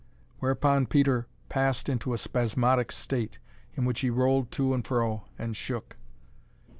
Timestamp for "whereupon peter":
0.39-1.27